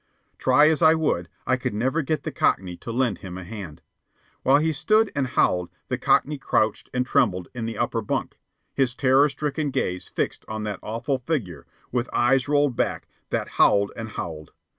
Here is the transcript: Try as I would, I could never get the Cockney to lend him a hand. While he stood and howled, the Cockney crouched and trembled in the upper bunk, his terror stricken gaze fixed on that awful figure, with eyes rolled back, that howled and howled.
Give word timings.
Try 0.39 0.67
as 0.67 0.81
I 0.81 0.95
would, 0.95 1.29
I 1.45 1.57
could 1.57 1.75
never 1.75 2.01
get 2.01 2.23
the 2.23 2.31
Cockney 2.31 2.75
to 2.77 2.91
lend 2.91 3.19
him 3.19 3.37
a 3.37 3.43
hand. 3.43 3.83
While 4.41 4.57
he 4.57 4.71
stood 4.71 5.11
and 5.15 5.27
howled, 5.27 5.69
the 5.89 5.97
Cockney 5.99 6.39
crouched 6.39 6.89
and 6.91 7.05
trembled 7.05 7.49
in 7.53 7.65
the 7.67 7.77
upper 7.77 8.01
bunk, 8.01 8.39
his 8.73 8.95
terror 8.95 9.29
stricken 9.29 9.69
gaze 9.69 10.07
fixed 10.07 10.43
on 10.47 10.63
that 10.63 10.79
awful 10.81 11.19
figure, 11.19 11.67
with 11.91 12.09
eyes 12.11 12.47
rolled 12.47 12.75
back, 12.75 13.07
that 13.29 13.47
howled 13.47 13.91
and 13.95 14.09
howled. 14.09 14.53